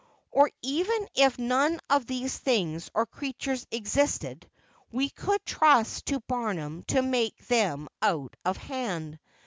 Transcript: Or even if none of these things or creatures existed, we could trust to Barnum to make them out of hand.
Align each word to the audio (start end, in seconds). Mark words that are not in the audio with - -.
Or 0.31 0.49
even 0.63 1.07
if 1.13 1.37
none 1.37 1.79
of 1.87 2.07
these 2.07 2.35
things 2.35 2.89
or 2.95 3.05
creatures 3.05 3.67
existed, 3.69 4.49
we 4.91 5.11
could 5.11 5.45
trust 5.45 6.07
to 6.07 6.21
Barnum 6.21 6.81
to 6.87 7.03
make 7.03 7.45
them 7.47 7.87
out 8.01 8.35
of 8.43 8.57
hand. 8.57 9.19